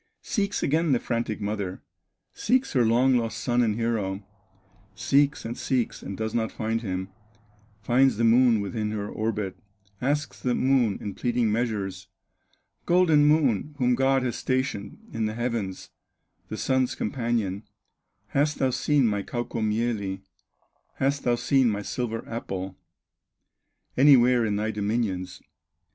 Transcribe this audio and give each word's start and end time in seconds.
Seeks 0.23 0.63
again 0.63 0.93
the 0.93 0.99
frantic 0.99 1.39
mother, 1.39 1.83
Seeks 2.33 2.73
her 2.73 2.83
long 2.83 3.17
lost 3.17 3.37
son 3.37 3.61
and 3.61 3.75
hero, 3.75 4.25
Seeks, 4.95 5.45
and 5.45 5.55
seeks, 5.55 6.01
and 6.01 6.17
does 6.17 6.33
not 6.33 6.51
find 6.51 6.81
him; 6.81 7.09
Finds 7.83 8.17
the 8.17 8.23
Moon 8.23 8.61
within 8.61 8.89
her 8.93 9.07
orbit, 9.07 9.59
Asks 10.01 10.39
the 10.39 10.55
Moon 10.55 10.97
in 10.99 11.13
pleading 11.13 11.51
measures: 11.51 12.07
"Golden 12.87 13.25
Moon, 13.25 13.75
whom 13.77 13.93
God 13.93 14.23
has 14.23 14.35
stationed 14.35 14.97
In 15.13 15.27
the 15.27 15.35
heavens, 15.35 15.91
the 16.47 16.57
Sun's 16.57 16.95
companion, 16.95 17.61
Hast 18.29 18.57
thou 18.57 18.71
seen 18.71 19.05
my 19.05 19.21
Kaukomieli, 19.21 20.21
Hast 20.95 21.25
thou 21.25 21.35
seen 21.35 21.69
my 21.69 21.83
silver 21.83 22.27
apple, 22.27 22.75
Anywhere 23.95 24.47
in 24.47 24.55
thy 24.55 24.71
dominions?" 24.71 25.43